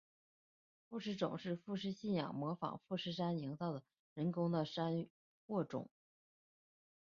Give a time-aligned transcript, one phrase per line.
[0.89, 3.83] 富士冢是富士信仰模仿富士山营造的
[4.15, 5.05] 人工的山
[5.45, 5.87] 或冢。